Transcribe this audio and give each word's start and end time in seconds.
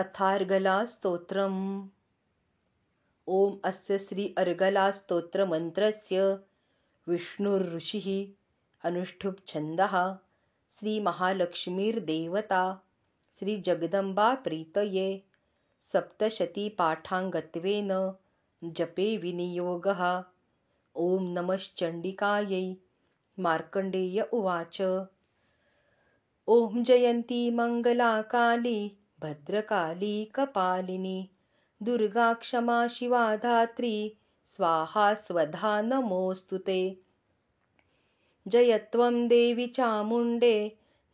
अथार्गला 0.00 0.72
स्तोत्रम् 0.90 1.58
ॐ 3.34 3.52
अस्य 3.64 3.98
श्री 4.04 4.24
अर्गलास्तोत्रमन्त्रस्य 4.38 6.22
विष्णुर्ऋषिः 7.08 8.08
अनुष्ठुप्छन्दः 8.88 9.94
श्रीमहालक्ष्मीर्देवता 10.76 12.62
श्रीजगदम्बाप्रीतये 13.38 15.06
सप्तशतीपाठाङ्गत्वेन 15.92 17.92
जपे 18.80 19.06
विनियोगः। 19.26 20.02
ॐ 20.96 21.30
नमश्चण्डिकायै 21.38 22.66
मार्कण्डेय 23.38 24.20
उवाच। 24.40 24.80
ॐ 26.48 26.84
जयन्ती 26.90 27.40
मङ्गला 27.62 28.12
काली 28.36 28.76
भद्रकाली 29.24 30.16
कपालिनी 30.34 31.18
दुर्गा 31.80 32.32
क्षमा 32.34 32.86
शिवा 32.88 33.24
धात्री 33.36 33.96
स्वाहा 34.44 35.06
स्वधा 35.14 35.74
नमोऽस्तु 35.82 36.58
ते। 36.58 36.80
जय 38.48 38.78
त्वं 38.92 39.26
देवि 39.28 39.66
चामुण्डे 39.66 40.56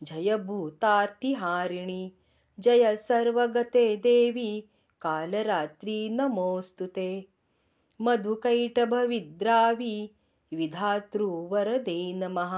जय 0.03 0.37
भूतार्तिहारिणि। 0.47 2.01
जय 2.59 2.95
सर्वगते 2.95 3.85
देवी 4.05 4.49
कालरात्रि 5.01 6.09
नमोऽस्तु 6.11 6.85
ते। 6.85 7.07
मधुकैटभविद्रावि 7.99 9.95
विधातृवरदे 10.51 11.99
नमः। 12.13 12.55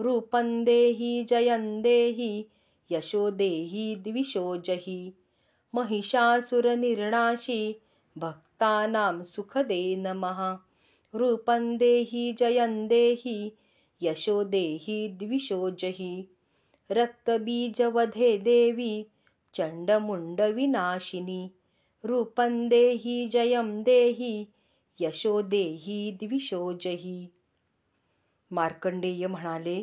रूपं 0.00 0.52
देहि 0.64 1.24
जयं 1.24 1.82
देहि 1.82 2.30
यशो 2.90 3.30
देहि 3.30 3.84
द्विषो 4.04 4.46
महिषासुरनिर्णाशि 5.74 7.60
भक्तानां 8.18 9.22
सुखदे 9.22 9.96
नमः। 9.96 10.40
रूपं 11.14 11.76
देहि 11.76 12.32
जयं 12.38 12.86
देहि 12.88 13.52
यशो 14.02 14.42
देहि 14.44 14.98
द्विषो 15.20 15.70
रक्तबीजवधे 16.90 18.36
देवी 18.38 18.92
चण्डमुण्डविनाशिनि। 19.54 21.40
रूपं 22.04 22.68
देहि 22.68 23.26
जयं 23.26 23.82
देहि 23.82 24.34
यशो 25.00 25.40
देहि 25.42 26.00
द्विषो 26.20 26.62
मार्कंडेय 28.52 29.26
म्हणाले 29.26 29.76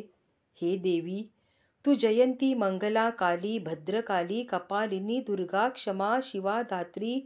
हे 0.60 0.76
देवी 0.78 1.24
तू 1.86 1.94
जयंती 1.94 2.54
मंगला 2.54 3.10
काली 3.10 3.58
भद्रकाली 3.58 4.42
कपालिनी 4.42 5.20
दुर्गा 5.20 5.68
क्षमा 5.68 6.18
शिवा 6.22 6.62
धात्री 6.62 7.20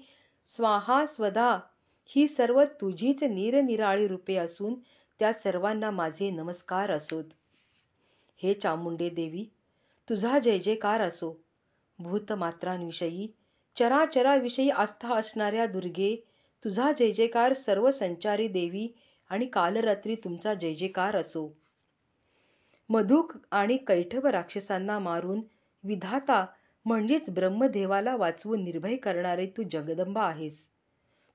स्वाहा 0.46 1.06
स्वधा 1.06 1.58
ही 2.06 2.28
सर्व 2.28 2.64
तुझीच 2.80 3.24
निरनिराळी 3.24 4.06
रूपे 4.08 4.36
असून 4.36 4.74
त्या 5.20 5.32
सर्वांना 5.32 5.90
माझे 5.90 6.30
नमस्कार 6.30 6.90
असोत. 6.90 7.24
हे 8.36 8.54
चामुंडे 8.54 9.10
देवी 9.10 9.44
तुझा 10.08 10.38
जय 10.38 10.58
जयकार 10.58 11.00
असो. 11.00 11.36
भूतमात्रांविषयी 11.98 13.28
चराचराविषयी 13.76 14.70
आस्था 14.70 15.14
असणाऱ्या 15.14 15.66
दुर्गे 15.66 16.16
तुझा 16.64 16.92
जय 16.92 17.10
जयकार 17.10 17.52
सर्व 17.52 17.90
संचारी 17.90 18.48
देवी 18.48 18.88
आणि 19.30 19.46
कालरात्री 19.46 20.14
तुमचा 20.14 20.54
जय 20.54 20.74
जयकार 20.74 21.16
असो. 21.16 21.48
मधुक 22.90 23.32
आणि 23.50 23.76
कैठव 23.76 24.26
राक्षसांना 24.26 24.98
मारून 24.98 25.40
विधाता 25.84 26.44
म्हणजेच 26.84 27.30
ब्रह्मदेवाला 27.30 28.16
वाचवून 28.16 28.64
निर्भय 28.64 28.96
करणारे 28.96 29.46
तू 29.46 29.62
जगदंबा 29.70 30.22
आहेस. 30.22 30.68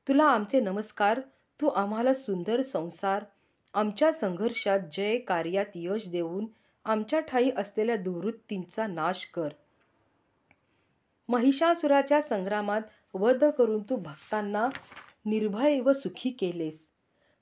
तुला 0.08 0.24
आमचे 0.24 0.60
नमस्कार 0.60 1.20
तू 1.60 1.68
आम्हाला 1.68 2.14
सुंदर 2.14 2.62
संसार 2.62 3.24
आमच्या 3.74 4.12
संघर्षात 4.12 4.80
जय 4.92 5.18
कार्यात 5.18 5.66
यश 5.76 6.08
देऊन 6.10 6.46
आमच्या 6.86 7.20
ठाई 7.20 7.50
असलेल्या 7.58 7.96
दुवृत्तींचा 7.96 8.88
नाश 8.88 9.26
कर. 9.26 9.50
महिषासुराच्या 11.30 12.22
संग्रामात 12.22 12.82
वध 13.14 13.44
करून 13.44 13.84
तू 13.84 13.96
भक्तांना 13.96 14.68
निर्भय 15.26 15.80
व 15.80 15.92
सुखी 15.92 16.30
केलेस. 16.30 16.90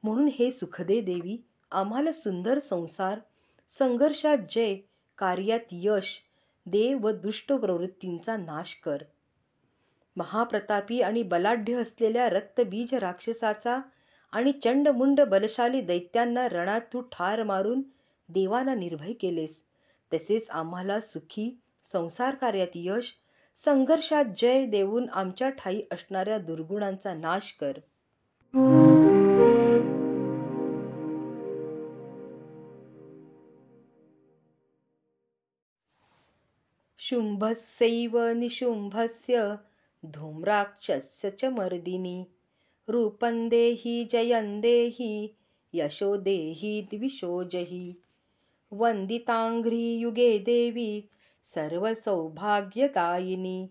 म्हणून 0.04 0.30
हे 0.40 0.52
सुखदे 0.52 1.02
देवी 1.02 1.38
आम्हाला 1.72 2.12
सुंदर 2.12 2.60
संसार 2.60 3.20
संघर्षात 3.70 4.38
जय 4.50 4.76
कार्यात 5.18 5.74
यश 5.74 6.18
दे 6.66 6.94
व 6.94 7.12
दुष्ट 7.12 7.52
प्रवृत्तींचा 7.54 8.36
नाश 8.38 8.74
कर. 8.76 9.04
महाप्रतापी 10.16 11.00
आणि 11.02 11.24
बलाढ्य 11.24 11.76
असलेल्या 11.76 12.30
रक्तबीज 12.30 12.94
राक्षसाचा 12.94 13.80
आणि 14.34 14.52
चंडमुंड 14.52 15.22
बलशाली 15.22 15.82
दैत्यांना 15.82 16.48
रणात 16.50 16.82
तू 16.94 17.02
ठार 17.12 17.44
मारून 17.44 17.82
देवांना 18.30 18.76
निर्भय 18.76 19.14
केलेस 19.14 19.62
तसेच 20.12 20.50
आम्हाला 20.50 21.00
सुखी 21.02 21.50
संसार 21.84 22.36
कार्यात 22.36 22.76
यश 22.76 23.14
संघर्षात 23.58 24.26
जय 24.38 24.66
देऊन 24.66 25.10
आमच्या 25.10 25.50
ठाई 25.50 25.82
असणाऱ्या 25.92 26.38
दुर्गुणांचा 26.38 27.14
नाश 27.14 27.52
कर. 27.62 27.78
शुम्भस्यैव 37.12 38.18
निशुम्भस्य 38.18 39.58
धूम्राक्षस्य 40.06 41.30
च 41.30 41.46
मर्दिनि। 41.46 42.28
देहि 46.18 46.88
द्विषो 46.94 47.44
जहि। 47.44 47.98
वन्दिताङ्घ्रियुगे 48.74 50.40
देवी 50.40 51.10
सर्वसौभाग्यदायिनि। 51.44 53.70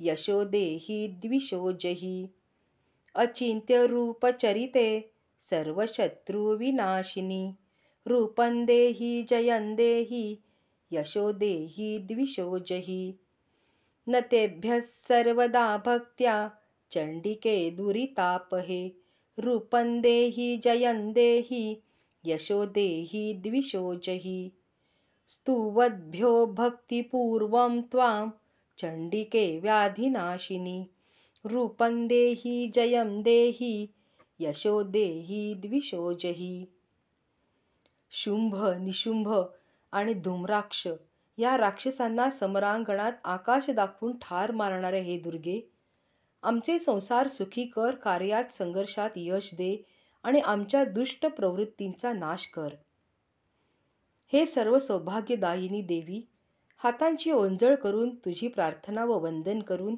यशो 0.00 0.44
देहि 0.44 1.08
द्विषो 1.08 1.72
जहि। 1.72 2.30
अचिन्त्यरूपचरिते 3.14 5.12
सर्वशत्रुविनाशिनि 5.38 7.56
रूपं 8.08 8.64
देहि 8.66 9.22
जयं 9.22 9.76
देहि 9.76 10.38
यशो 10.92 11.32
देहि 11.32 11.98
द्विषो 11.98 12.58
जहि। 12.58 13.14
न 14.08 14.20
तेभ्यः 14.20 14.80
सर्वदा 14.80 15.78
भक्त्या 15.78 16.52
चण्डिके 16.92 17.70
दुरितापहे। 17.70 18.92
रूपं 19.38 20.00
देहि 20.00 20.56
जयं 20.56 21.12
देहि 21.12 21.82
यशो 22.26 22.66
देहि 22.66 23.34
द्विषो 23.34 23.94
जहि। 23.94 24.52
स्तुवद्भ्यो 25.26 26.46
भक्तिपूर्वं 26.46 27.80
त्वां 27.82 28.30
चण्डिके 28.78 29.60
व्याधिनाशिनि। 29.60 30.90
रूपं 31.46 32.06
देहि 32.08 32.68
जयं 32.74 33.22
देहि 33.22 33.88
यशो 34.40 34.82
देहि 34.82 35.54
द्विषो 35.54 36.14
जहि। 36.14 36.68
शुंभ 38.10 38.54
निशुंभ 38.80 39.34
आणि 39.92 40.14
धूम्राक्ष 40.14 40.88
या 41.38 41.56
राक्षसांना 41.58 42.30
समरांगणात 42.30 43.12
आकाश 43.24 43.70
दाखवून 43.70 44.12
ठार 44.22 44.50
मारणारे 44.50 45.00
हे 45.00 45.18
दुर्गे 45.18 45.60
आमचे 46.42 46.78
संसार 46.78 47.28
सुखी 47.28 47.64
कर 47.66 47.94
कार्यात 47.94 48.52
संघर्षात 48.52 49.10
यश 49.16 49.50
दे 49.54 49.84
आणि 50.24 50.40
आमच्या 50.40 50.84
दुष्ट 50.84 51.26
प्रवृत्तींचा 51.26 52.12
नाश 52.12 52.46
कर. 52.46 52.68
हे 54.32 54.46
सर्व 54.46 54.78
सौभाग्यदायिनी 54.78 55.82
देवी 55.82 56.22
हातांची 56.76 57.30
ओंजळ 57.30 57.74
करून 57.74 58.14
तुझी 58.14 58.48
प्रार्थना 58.48 59.04
व 59.04 59.18
वंदन 59.18 59.62
करून 59.62 59.96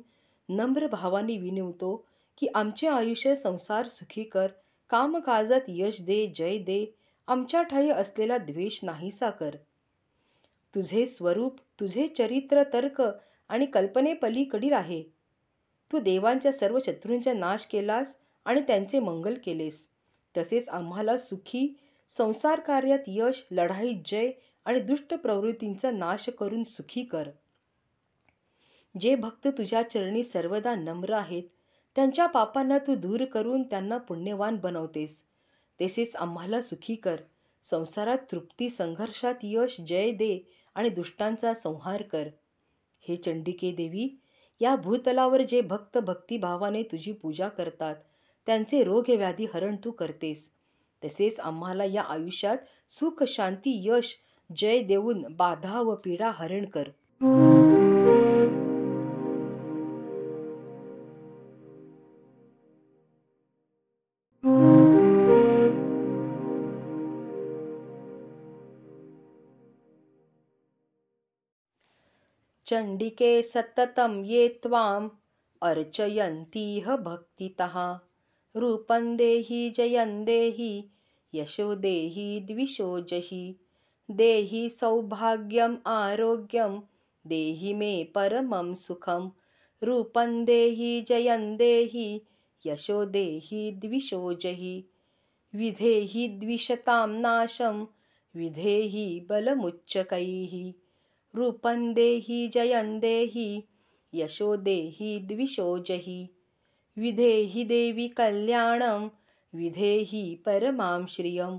नम्र 0.49 0.87
भावाने 0.87 1.39
विनवतो 1.39 2.07
की 2.39 2.47
आमचे 2.55 2.89
आयुष्य 2.89 3.35
संसार 3.35 3.89
सुखी 3.89 4.25
कर 4.25 4.47
कामकाजात 4.91 5.61
यश 5.69 6.03
दे 6.03 6.27
जय 6.37 6.59
दे 6.59 6.98
आमच्या 7.29 7.63
ठाई 7.63 7.89
असलेला 7.89 8.39
द्वेष 8.39 8.79
नाहीसा 8.83 9.31
कर. 9.31 9.57
तुझे 10.75 11.07
स्वरूप 11.07 11.59
तुझे 11.81 12.07
चरित्र 12.09 12.63
तर्क 12.73 13.03
आणि 13.49 13.67
कल्पनेपलीकडील 13.67 14.73
आहे. 14.73 15.03
तू 15.93 15.99
देवांच्या 15.99 16.53
सर्व 16.53 16.79
शत्रूंचा 16.85 17.33
नाश 17.33 17.67
केलास 17.67 18.17
आणि 18.45 18.61
त्यांचे 18.61 18.99
मंगल 18.99 19.35
केलेस. 19.45 19.89
तसेच 20.37 20.69
आम्हाला 20.69 21.17
सुखी 21.17 21.77
संसार 22.09 22.61
कार्यात 22.61 22.99
यश 23.07 23.45
लढाईत 23.51 24.03
जय 24.07 24.31
आणि 24.65 24.81
दुष्ट 24.81 25.15
प्रवृत्तींचा 25.15 25.91
नाश 25.91 26.29
करून 26.29 26.65
सुखी 26.65 27.03
कर. 27.03 27.29
जे 29.01 29.15
भक्त 29.15 29.49
तुझ्या 29.49 29.83
चरणी 29.83 30.23
सर्वदा 30.23 30.75
नम्र 30.75 31.13
आहेत 31.13 31.43
त्यांच्या 31.97 32.27
पापांना 32.27 32.79
तू 32.79 32.95
दूर 32.95 33.25
करून 33.25 33.63
त्यांना 33.63 33.99
पुण्यवान 33.99 34.57
बनवतेस. 34.57 35.25
तसेच 35.81 36.17
आम्हाला 36.17 36.61
सुखी 36.61 36.95
कर. 36.95 37.17
संसारात 37.63 38.19
तृप्ती 38.33 38.71
संघर्षात 38.71 39.35
यश 39.43 39.81
जय 39.81 40.11
दे 40.11 40.39
आणि 40.75 40.89
दुष्टांचा 40.89 41.55
संहार 41.55 42.03
कर. 42.03 42.29
हे 43.09 43.17
चंडिके 43.17 43.73
देवी 43.73 44.19
या 44.61 44.77
भूतलावर 44.77 45.43
जे 45.43 45.61
भक्त 45.61 45.99
भक्तिभावाने 45.99 46.83
तुझी 46.83 47.13
पूजा 47.13 47.49
करतात 47.49 47.97
त्यांचे 48.47 48.85
रोग 48.85 49.11
व्याधी 49.11 49.47
हरण 49.55 49.77
तू 49.85 49.91
करतेस. 49.91 50.51
तसेच 51.05 51.41
आम्हाला 51.41 51.85
या 51.85 52.03
आयुष्यात 52.03 52.59
सुख 52.89 53.23
शांती 53.23 53.81
यश 53.89 54.17
जय 54.57 54.81
देऊन 54.81 55.25
बाधा 55.31 55.81
व 55.81 55.95
पीडा 55.95 56.31
हरण 56.31 56.65
कर. 56.65 56.89
चण्डिके 72.69 73.31
सततं 73.43 74.25
ये 74.25 74.49
त्वाम् 74.63 75.09
अर्चयन्तीह 75.63 76.97
भक्तितः। 76.97 77.77
रूपं 78.57 79.17
देहि 79.17 79.61
जयं 79.77 80.25
देहि 80.25 80.73
यशो 81.35 81.75
देहि 81.75 82.29
द्विषो 82.49 82.89
देहि 84.11 84.69
सौभाग्यम् 84.71 85.77
आरोग्यं 85.87 86.79
देहि 87.27 87.73
मे 87.75 87.93
परमं 88.15 88.75
सुखं 88.75 89.31
रूपं 89.83 90.45
देहि 90.45 91.01
जयं 91.09 91.57
देहि 91.57 92.09
यशो 92.67 93.05
देहि 93.17 93.71
द्विषो 93.85 94.23
विधेहि 95.55 96.27
द्विषतां 96.41 97.09
नाशं 97.09 97.87
विधेहि 98.37 99.27
बलमुच्चकैः। 99.31 100.55
रूपं 101.37 101.95
देहि 101.95 102.49
जयं 102.49 103.01
देहि 103.01 103.63
यशो 104.15 104.57
देहि 104.57 105.27
द्विषोजहि 105.29 106.29
विधेहि 106.99 107.65
देवी 107.65 108.09
कल्याणं 108.09 109.09
विधेहि 109.55 110.43
परमां 110.47 111.07
श्रियं। 111.07 111.59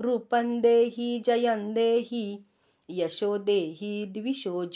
रूपं 0.00 0.60
देहि 0.60 1.22
जयं 1.26 1.74
देहि 1.74 2.44
यशो 2.90 3.38
देहि 3.38 4.06
द्विषो 4.06 4.70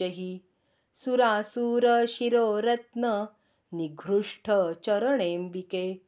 सुरासुरशिरोरत्न 0.94 3.26
निघृष्ट 3.72 4.50
चरणेऽम्बिके। 4.84 6.00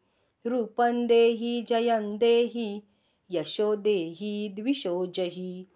रूपं 0.46 1.06
देहि 1.06 1.64
जयं 1.69 2.19
देहि 2.19 2.82
यशो 3.31 3.76
देहि 3.76 4.54
द्विषोजहि 4.56 5.66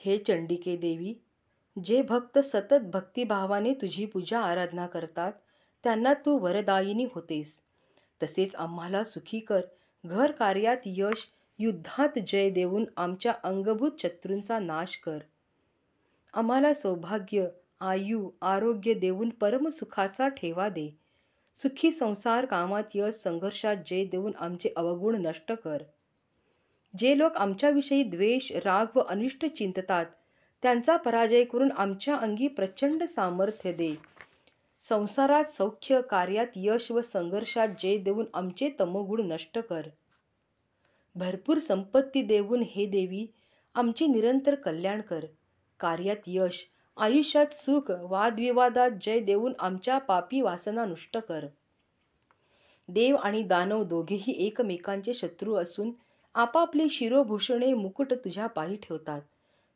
हे 0.00 0.18
चंडिके 0.18 0.76
देवी 0.76 1.16
जे 1.78 2.02
भक्त 2.02 2.38
सतत 2.38 2.80
भक्तिभावाने 2.80 3.74
तुझी 3.74 4.06
पूजा 4.06 4.40
आराधना 4.40 4.86
करतात 4.86 5.32
त्यांना 5.84 6.14
तू 6.14 6.38
वरदायिनी 6.38 7.06
होतेस. 7.14 7.60
तसेच 8.22 8.54
आम्हाला 8.56 9.04
सुखी 9.04 9.40
कर. 9.40 9.60
घर 10.04 10.32
कार्यात 10.32 10.76
यश 10.86 11.26
युद्धात 11.58 12.18
जय 12.18 12.50
देऊन 12.50 12.84
आमच्या 12.96 13.32
अंगभूत 13.44 13.90
शत्रूंचा 13.98 14.58
नाश 14.58 14.96
कर. 14.96 15.18
आम्हाला 16.34 16.72
सौभाग्य 16.74 17.48
आयु 17.80 18.30
आरोग्य 18.42 18.94
देऊन 18.94 19.28
परमसुखाचा 19.28 20.28
ठेवा 20.28 20.68
दे. 20.68 20.88
सुखी 21.54 21.90
संसार 21.90 22.46
कामात 22.46 22.82
यश 22.94 23.14
संघर्षात 23.14 23.76
जय 23.86 24.04
देऊन 24.04 24.32
आमचे 24.38 24.72
अवगुण 24.76 25.16
नष्ट 25.26 25.52
कर. 25.52 25.82
जे 26.98 27.18
लोक 27.18 27.36
आमच्याविषयी 27.36 28.02
द्वेष 28.02 28.52
राग 28.52 28.86
व 28.94 29.00
अनिष्ट 29.00 29.46
चिंततात 29.46 30.06
त्यांचा 30.62 30.96
पराजय 30.96 31.44
करून 31.44 31.72
आमच्या 31.72 32.16
अंगी 32.16 32.48
प्रचंड 32.48 33.02
सामर्थ्य 33.04 33.72
दे. 33.72 33.94
संसारात 34.80 35.44
सौख्य 35.44 36.00
कार्यात 36.00 36.46
यश 36.56 36.90
व 36.90 37.00
संघर्षात 37.00 37.68
जय 37.78 37.96
देऊन 37.96 38.24
आमचे 38.34 38.70
तमोगुण 38.80 39.26
नष्ट 39.32 39.58
कर. 39.58 39.88
भरपूर 41.16 41.58
संपत्ती 41.58 42.22
देऊन 42.22 42.62
हे 42.62 42.86
देवी 42.86 43.26
आमचे 43.74 44.06
निरंतर 44.06 44.54
कल्याण 44.54 45.00
कर. 45.00 45.24
कार्यात 45.80 46.22
यश 46.26 46.66
आयुष्यात 46.96 47.54
सुख 47.54 47.90
वादविवादात 47.90 48.90
जय 49.02 49.20
देऊन 49.20 49.52
आमच्या 49.58 49.98
पापी 49.98 50.40
वासना 50.40 50.84
नष्ट 50.84 51.16
कर. 51.16 51.46
देव 52.88 53.16
आणि 53.16 53.42
दानव 53.42 53.84
दोघेही 53.84 54.32
एकमेकांचे 54.46 55.14
शत्रू 55.14 55.54
असून 55.54 55.92
आपापली 56.36 56.88
शिरोभूषणे 56.88 57.72
मुकुट 57.74 58.12
तुझ्या 58.14 58.46
पायी 58.46 58.76
ठेवतात. 58.76 59.20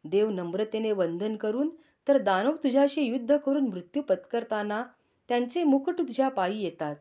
देव 0.05 0.31
नम्रतेने 0.31 0.93
वंदन 0.93 1.37
करून 1.37 1.69
तर 2.07 2.19
दानव 2.19 2.57
तुझ्याशी 2.57 3.03
युद्ध 3.03 3.37
करून 3.37 3.69
मृत्यू 3.69 4.03
पत्करताना 4.03 4.83
त्यांचे 5.29 5.65
मुकुट 5.65 5.99
तुझ्या 5.99 6.29
पायी 6.29 6.63
येतात. 6.63 6.97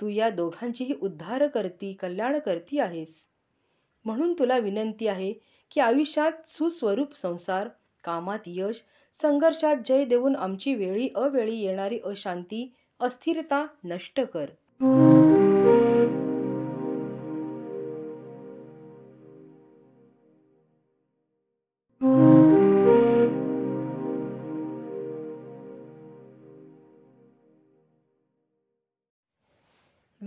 तू 0.00 0.08
या 0.08 0.30
दोघांचीही 0.30 0.94
उद्धार 1.00 1.46
करती 1.46 1.92
कल्याण 1.92 2.38
करती 2.38 2.78
आहेस. 2.78 3.26
म्हणून 4.04 4.32
तुला 4.32 4.58
विनंती 4.58 5.06
आहे 5.06 5.32
की 5.70 5.80
आयुष्यात 5.80 6.46
सुस्वरूप 6.46 7.14
संसार 7.14 7.68
कामात 8.04 8.38
यश 8.46 8.82
संघर्षात 9.14 9.76
जय 9.86 10.04
देऊन 10.04 10.36
आमची 10.36 10.74
वेळी 10.74 11.08
अवेळी 11.14 11.58
येणारी 11.58 11.98
अशांती 12.04 12.72
अस्थिरता 13.00 13.66
नष्ट 13.84 14.20
कर. 14.20 14.46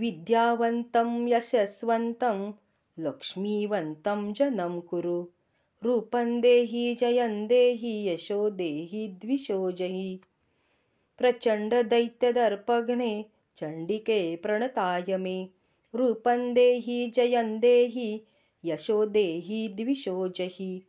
विद्यावन्तं 0.00 1.28
यशस्वन्तं 1.28 2.52
लक्ष्मीवन्तं 2.98 4.32
जनं 4.32 4.80
कुरु। 4.80 5.26
रूपं 5.84 6.40
देहि 6.40 6.94
जयं 6.94 7.46
देहि 7.46 8.08
यशो 8.08 8.50
देहि 8.50 9.08
द्विषो 9.08 9.70
जहि। 9.70 10.20
प्रचण्डदैत्यदर्पघ्ने 11.18 13.24
चण्डिके 13.56 14.36
प्रणताय 14.36 15.16
मे। 15.16 15.48
रूपं 15.94 16.54
देहि 16.54 17.12
जयं 17.14 17.60
देहि 17.60 18.20
यशो 18.64 19.06
देहि 19.06 19.68
द्विषो 19.68 20.28
जहि। 20.28 20.82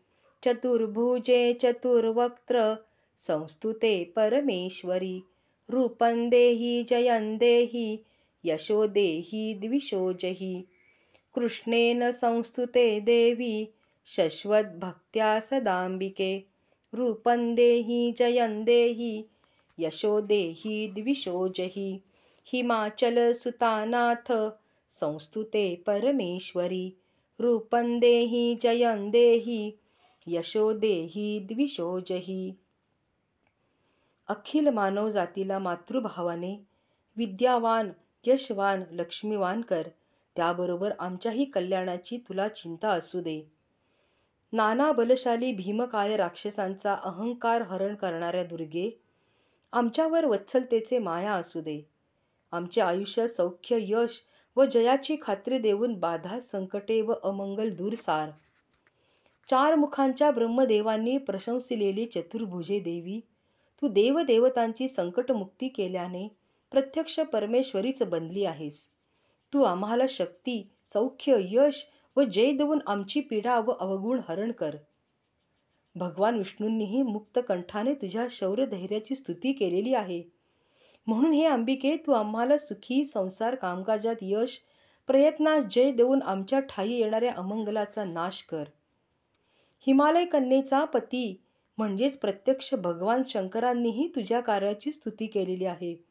चतुर्भुजे 0.43 1.53
चतुर्वक्त्र 1.53 2.77
संस्तुते 3.15 4.13
परमेश्वरि। 4.15 5.23
रूपं 5.69 6.29
देहि 6.29 6.83
जयं 6.83 7.37
देहि 7.37 7.99
यशोदेहि 8.45 9.59
देहि 9.63 10.67
कृष्णेन 11.35 12.11
संस्तुते 12.11 12.99
देवी 12.99 13.69
शश्वद्भक्त्या 14.05 15.39
सदाम्बिके. 15.39 16.43
रूपं 16.93 17.55
देहि 17.55 18.11
जयं 18.17 18.63
देहि 18.63 19.25
यशो 19.79 20.21
देहि 20.21 20.87
द्विषो 20.87 21.47
हिमाचलसुतानाथ 22.47 24.31
संस्तुते 24.89 25.75
परमेश्वरी. 25.75 26.93
रूपं 27.41 27.99
देहि 27.99 28.55
जयं 28.61 29.11
देहि 29.11 29.73
यशो 30.27 30.73
देहि 30.73 31.39
द्विषो 31.39 31.99
अखिल 34.27 34.69
मानव 34.69 35.09
जातीला 35.09 35.59
मातृभावाने 35.59 36.59
विद्यावान 37.17 37.93
यशवान 38.27 38.83
लक्ष्मीवान 38.91 39.61
कर 39.61 39.87
त्याबरोबर 40.35 40.91
आमच्याही 40.99 41.45
कल्याणाची 41.45 42.17
तुला 42.17 42.47
चिंता 42.47 42.91
असू 42.91 43.21
दे. 43.21 43.41
नाना 44.53 44.91
बलशाली 44.91 45.51
भीमकाय 45.51 46.15
राक्षसांचा 46.17 46.93
अहंकार 47.03 47.61
हरण 47.61 47.95
करणाऱ्या 47.95 48.43
दुर्गे 48.43 48.89
आमच्यावर 49.73 50.25
वत्सलतेचे 50.25 50.99
माया 50.99 51.33
असू 51.33 51.61
दे. 51.61 51.81
आमचे 52.53 52.81
आयुष्य 52.81 53.27
सौख्य 53.27 53.77
यश 53.81 54.21
व 54.57 54.63
जयाची 54.65 55.15
खात्री 55.21 55.57
देऊन 55.57 55.93
बाधा 55.99 56.39
संकटे 56.39 57.01
व 57.01 57.13
अमंगल 57.23 57.69
दूर 57.69 57.93
सार 57.93 58.29
चार 59.47 59.75
मुखांच्या 59.75 60.31
ब्रह्मदेवांनी 60.31 61.17
प्रशंसिलेली 61.17 62.05
चतुर्भुजे 62.05 62.79
देवी 62.79 63.19
तू 63.81 63.87
देवदेवतांची 63.87 64.87
संकटमुक्ती 64.87 65.67
केल्याने 65.67 66.27
प्रत्यक्ष 66.71 67.19
परमेश्वरीच 67.19 68.03
बनली 68.03 68.45
आहेस. 68.45 68.87
तू 69.53 69.63
आम्हाला 69.63 70.03
शक्ती 70.09 70.71
सौख्य 70.93 71.37
यश 71.39 71.85
व 72.17 72.23
जय 72.23 72.51
देऊन 72.51 72.79
आमची 72.87 73.19
पीडा 73.19 73.59
व 73.59 73.71
अवगुण 73.71 74.19
हरण 74.29 74.51
कर. 74.51 74.75
भगवान 75.95 76.37
विष्णूंनीही 76.37 77.01
मुक्त 77.01 77.39
कंठाने 77.47 77.93
तुझ्या 77.93 78.27
शौर्यधैर्याची 78.29 79.15
स्तुती 79.15 79.53
केलेली 79.53 79.93
आहे. 79.93 80.23
म्हणून 81.07 81.33
हे 81.33 81.45
अंबिके 81.45 81.95
तू 81.97 82.11
आम्हाला 82.11 82.57
सुखी 82.57 83.05
संसार 83.05 83.55
कामकाजात 83.55 84.15
यश 84.21 84.59
प्रयत्नास 85.07 85.63
जय 85.63 85.91
देऊन 85.91 86.21
आमच्या 86.21 86.59
ठाई 86.59 86.91
येणाऱ्या 86.91 87.33
अमंगलाचा 87.33 88.03
नाश 88.03 88.43
कर. 88.43 88.63
हिमालय 89.87 90.25
कन्येचा 90.25 90.85
पती 90.85 91.41
म्हणजेच 91.77 92.17
प्रत्यक्ष 92.17 92.75
भगवान 92.75 93.21
शंकरांनीही 93.27 94.07
तुझ्या 94.07 94.39
कार्याची 94.39 94.91
स्तुती 94.91 95.27
केलेली 95.27 95.65
आहे. 95.65 96.10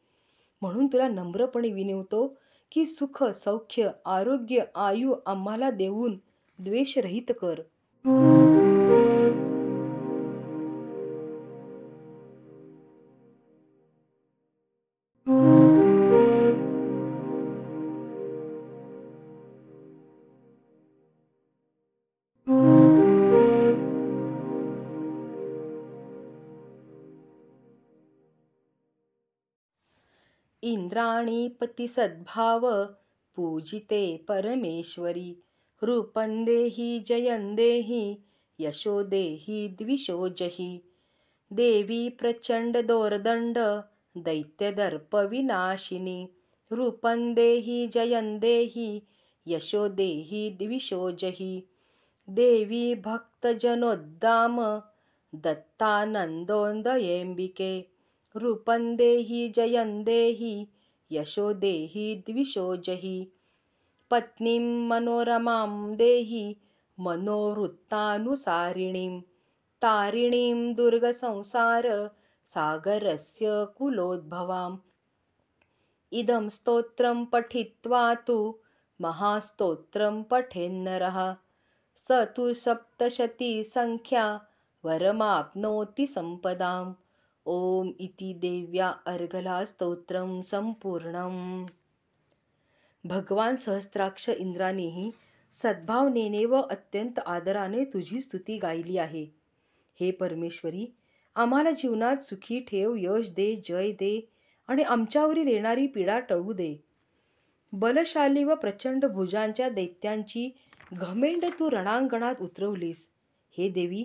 म्हणून 0.61 0.87
तुला 0.87 1.07
नम्रपणे 1.07 1.71
विनवतो 1.71 2.35
की 2.71 2.85
सुख 2.85 3.23
सौख्य 3.23 3.89
आरोग्य 4.05 4.63
आयु 4.75 5.15
आम्हाला 5.25 5.69
देऊन 5.69 6.17
द्वेषरहित 6.59 7.31
कर. 7.41 7.61
इंद्राणी 30.63 31.87
सद्भाव 31.87 32.85
पूजिते 33.35 34.17
परमेश्वरी. 34.27 35.35
रूपं 35.83 36.43
देहि 36.45 36.99
जयं 37.07 37.55
देहि 37.55 38.17
यशो 38.59 39.03
देहि 39.03 39.67
द्विषोजहि. 39.79 40.81
देवी 41.53 42.09
प्रचंड 42.09 42.77
दोरदंड 42.77 43.57
दैत्यदर्पविनाशिनी 44.17 46.29
रूपं 46.71 47.33
देहि 47.33 47.87
जयं 47.87 48.39
देहि 48.39 49.01
यशो 49.47 49.87
देहि 49.87 50.49
द्विषोजहि. 50.59 51.63
देवी 52.29 52.95
भक्तजनोद्दाम 52.95 54.81
दत्तानन्दोदयेऽम्बिके 55.35 57.81
रूपं 58.35 58.95
देहि 58.95 59.49
जयं 59.55 60.03
देहि 60.03 60.67
यशो 61.11 61.53
देहि 61.53 62.23
द्विषोजहि 62.27 63.27
पत्नीं 64.11 64.87
मनोरमां 64.87 65.95
देहि 65.95 66.55
मनोवृत्तानुसारिणीं। 66.99 69.21
तारिणीं 69.81 70.75
दुर्गसंसार 70.75 72.09
सागरस्य 72.53 73.65
कुलोद्भवाम्। 73.77 74.77
इदं 76.21 76.49
स्तोत्रं 76.49 77.25
पठित्वा 77.25 78.15
तु 78.15 78.55
महास्तोत्रं 79.01 80.23
पठेन्नरः। 80.23 81.35
स 81.95 82.11
तु 82.35 82.53
सप्तशतीसङ्ख्या 82.53 84.41
वरमाप्नोति 84.85 86.07
संपदाम् 86.07 86.93
ओम 87.45 87.91
इति 87.99 88.33
देव्या 88.33 88.87
अर्गला 89.05 89.65
स्तोत्रम 89.65 90.41
संपूर्णम। 90.41 91.65
भगवान 93.05 93.55
सहस्त्राक्ष 93.55 94.29
इंद्रानेही 94.29 95.11
सद्भावनेने 95.51 96.45
व 96.45 96.61
अत्यंत 96.61 97.19
आदराने 97.19 97.85
तुझी 97.85 98.21
स्तुती 98.21 98.57
गायली 98.57 98.97
आहे. 98.97 99.25
हे 99.99 100.11
परमेश्वरी 100.11 100.85
आम्हाला 101.35 101.71
जीवनात 101.71 102.17
सुखी 102.17 102.59
ठेव 102.59 102.95
यश 102.97 103.29
दे 103.31 103.55
जय 103.55 103.91
दे 103.91 104.29
आणि 104.67 104.83
आमच्यावरील 104.83 105.47
येणारी 105.47 105.87
पीडा 105.87 106.19
टळू 106.19 106.53
दे. 106.53 106.83
बलशाली 107.73 108.43
व 108.43 108.55
प्रचंड 108.55 109.05
भुजांच्या 109.05 109.69
दैत्यांची 109.69 110.49
घमेंड 110.93 111.45
तू 111.59 111.71
रणांगणात 111.71 112.35
उतरवलीस. 112.41 113.09
हे 113.57 113.69
देवी 113.69 114.03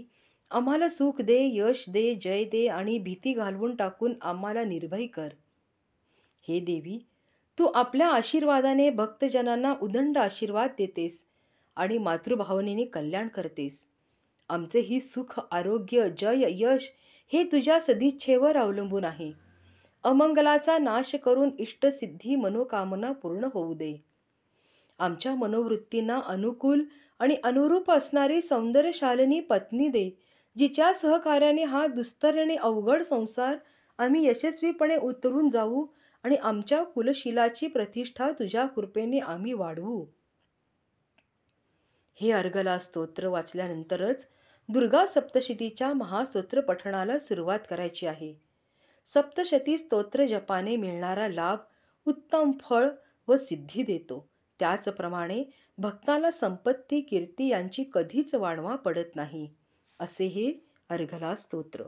आम्हाला 0.50 0.88
सुख 0.88 1.20
दे 1.20 1.50
यश 1.52 1.84
दे 1.88 2.14
जय 2.14 2.44
दे 2.44 2.66
आणि 2.66 2.98
भीती 2.98 3.32
घालवून 3.32 3.74
टाकून 3.76 4.12
आम्हाला 4.22 4.64
निर्भय 4.64 5.06
कर. 5.06 5.28
हे 6.48 6.60
देवी 6.60 6.98
तू 7.58 7.66
आपल्या 7.66 8.08
आशीर्वादाने 8.08 8.90
भक्तजनांना 8.90 9.74
उदंड 9.82 10.18
आशीर्वाद 10.18 10.70
देतेस 10.78 11.26
आणि 11.76 11.98
मातृभावनेने 11.98 12.84
कल्याण 12.84 13.28
करतेस. 13.28 13.86
आमचे 14.48 14.80
ही 14.80 15.00
सुख 15.00 15.40
आरोग्य 15.50 16.08
जय 16.18 16.44
यश 16.50 16.90
हे 17.32 17.44
तुझ्या 17.44 17.80
सदिच्छेवर 17.80 18.56
अवलंबून 18.56 19.04
आहे. 19.04 19.32
अमंगलाचा 20.04 20.78
नाश 20.78 21.14
करून 21.14 21.50
इष्टसिद्धी 21.58 22.36
मनोकामना 22.36 23.12
पूर्ण 23.12 23.48
होऊ 23.54 23.74
दे. 23.74 24.04
आमच्या 24.98 25.34
मनोवृत्तींना 25.34 26.20
अनुकूल 26.26 26.84
आणि 27.18 27.36
अनुरूप 27.44 27.90
असणारी 27.90 28.42
सौंदर्यशालिनी 28.42 29.40
पत्नी 29.40 29.88
दे. 29.88 30.25
जिच्या 30.58 30.94
सहकार्याने 30.94 31.64
हा 31.64 31.86
दुस्तर 31.86 32.38
आणि 32.38 32.56
अवघड 32.56 33.02
संसार 33.02 33.56
आम्ही 33.98 34.26
यशस्वीपणे 34.26 34.96
उतरून 34.96 35.48
जाऊ 35.48 35.86
आणि 36.22 36.36
आमच्या 36.36 36.84
कुलशिलाची 36.84 37.66
प्रतिष्ठा 37.66 38.30
तुझ्या 38.30 38.66
कृपेने 38.66 39.18
आम्ही 39.18 39.52
वाढवू. 39.52 40.04
हे 42.14 42.30
अर्गला 42.30 42.78
स्तोत्र 42.78 43.28
वाचल्यानंतरच 43.28 44.28
दुर्गा 44.68 45.06
सप्तशतीच्या 45.06 45.92
महास्तोत्र 45.92 46.60
पठणाला 46.60 47.18
सुरुवात 47.18 47.58
करायची 47.70 48.06
आहे. 48.06 48.34
सप्तशती 49.04 49.78
स्तोत्र 49.78 50.24
जपाने 50.24 50.76
मिळणारा 50.76 51.28
लाभ 51.28 51.58
उत्तम 52.06 52.50
फळ 52.60 52.88
व 53.28 53.36
सिद्धी 53.36 53.82
देतो. 53.82 54.28
त्याचप्रमाणे 54.58 55.44
भक्ताला 55.78 56.30
संपत्ती 56.30 57.00
कीर्ती 57.00 57.48
यांची 57.48 57.84
कधीच 57.92 58.34
वाणवा 58.34 58.76
पडत 58.76 59.16
नाही. 59.16 59.54
असे 59.98 60.26
हे 60.26 60.52
अर्घला 60.88 61.34
स्तोत्र. 61.34 61.82